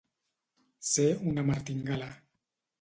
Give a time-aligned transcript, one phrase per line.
[0.93, 2.11] Ser una martingala.